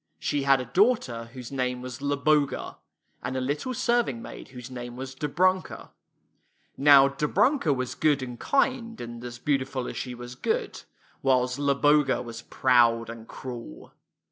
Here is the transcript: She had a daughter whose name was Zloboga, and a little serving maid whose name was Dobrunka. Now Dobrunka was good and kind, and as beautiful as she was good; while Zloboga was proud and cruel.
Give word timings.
She 0.17 0.41
had 0.41 0.59
a 0.59 0.65
daughter 0.65 1.25
whose 1.33 1.51
name 1.51 1.83
was 1.83 1.97
Zloboga, 1.99 2.77
and 3.21 3.37
a 3.37 3.39
little 3.39 3.71
serving 3.71 4.19
maid 4.19 4.47
whose 4.47 4.71
name 4.71 4.95
was 4.95 5.13
Dobrunka. 5.13 5.91
Now 6.75 7.07
Dobrunka 7.07 7.71
was 7.71 7.93
good 7.93 8.23
and 8.23 8.39
kind, 8.39 8.99
and 8.99 9.23
as 9.23 9.37
beautiful 9.37 9.87
as 9.87 9.95
she 9.95 10.15
was 10.15 10.33
good; 10.33 10.81
while 11.21 11.45
Zloboga 11.47 12.23
was 12.23 12.41
proud 12.41 13.11
and 13.11 13.27
cruel. 13.27 13.93